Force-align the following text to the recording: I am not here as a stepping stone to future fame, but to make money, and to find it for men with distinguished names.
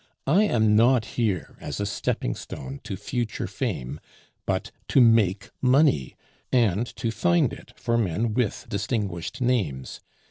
I 0.25 0.45
am 0.45 0.75
not 0.75 1.05
here 1.05 1.57
as 1.61 1.79
a 1.79 1.85
stepping 1.85 2.33
stone 2.33 2.79
to 2.85 2.95
future 2.97 3.45
fame, 3.45 3.99
but 4.47 4.71
to 4.87 4.99
make 4.99 5.51
money, 5.61 6.15
and 6.51 6.87
to 6.95 7.11
find 7.11 7.53
it 7.53 7.73
for 7.75 7.99
men 7.99 8.33
with 8.33 8.65
distinguished 8.67 9.41
names. 9.41 10.01